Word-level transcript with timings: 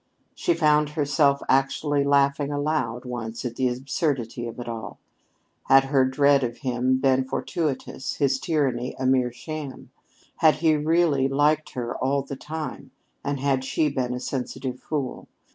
She 0.33 0.55
found 0.55 0.89
herself 0.89 1.43
actually 1.47 2.03
laughing 2.03 2.51
aloud 2.51 3.05
once 3.05 3.45
at 3.45 3.55
the 3.55 3.67
absurdity 3.69 4.47
of 4.47 4.59
it 4.59 4.67
all. 4.67 4.97
Had 5.65 5.83
her 5.83 6.05
dread 6.05 6.43
of 6.43 6.57
him 6.57 6.97
been 6.97 7.23
fortuitous, 7.23 8.15
his 8.15 8.39
tyranny 8.39 8.95
a 8.97 9.05
mere 9.05 9.31
sham? 9.31 9.91
Had 10.37 10.55
he 10.55 10.75
really 10.75 11.27
liked 11.27 11.73
her 11.73 11.95
all 11.95 12.23
the 12.23 12.35
time, 12.35 12.89
and 13.23 13.39
had 13.39 13.63
she 13.63 13.89
been 13.89 14.15
a 14.15 14.19
sensitive 14.19 14.79
fool? 14.79 15.27